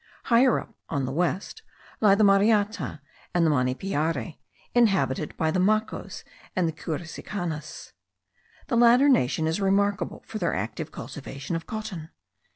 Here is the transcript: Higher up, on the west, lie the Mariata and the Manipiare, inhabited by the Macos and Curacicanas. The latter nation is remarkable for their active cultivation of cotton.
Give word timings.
Higher 0.23 0.59
up, 0.59 0.73
on 0.89 1.05
the 1.05 1.11
west, 1.11 1.61
lie 1.99 2.15
the 2.15 2.23
Mariata 2.23 3.01
and 3.35 3.45
the 3.45 3.51
Manipiare, 3.51 4.39
inhabited 4.73 5.37
by 5.37 5.51
the 5.51 5.59
Macos 5.59 6.23
and 6.55 6.75
Curacicanas. 6.75 7.91
The 8.65 8.77
latter 8.77 9.07
nation 9.09 9.45
is 9.45 9.61
remarkable 9.61 10.23
for 10.25 10.39
their 10.39 10.55
active 10.55 10.91
cultivation 10.91 11.55
of 11.55 11.67
cotton. 11.67 12.09